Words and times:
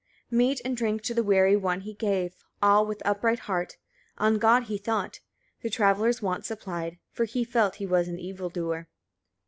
4. 0.31 0.37
Meat 0.39 0.61
and 0.65 0.75
drink 0.75 1.03
to 1.03 1.13
the 1.13 1.21
weary 1.21 1.55
one 1.55 1.81
he 1.81 1.93
gave, 1.93 2.33
all 2.59 2.87
with 2.87 3.03
upright 3.05 3.37
heart; 3.41 3.77
on 4.17 4.39
God 4.39 4.63
he 4.63 4.79
thought, 4.79 5.19
the 5.61 5.69
traveller's 5.69 6.23
wants 6.23 6.47
supplied; 6.47 6.97
for 7.11 7.25
he 7.25 7.43
felt 7.43 7.75
he 7.75 7.85
was 7.85 8.07
an 8.07 8.17
evil 8.17 8.49
doer. 8.49 8.87